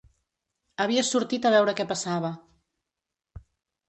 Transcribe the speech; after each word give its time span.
Havia 0.85 1.03
sortit 1.09 1.45
a 1.49 1.51
veure 1.55 1.75
què 1.79 1.85
passava 1.91 2.31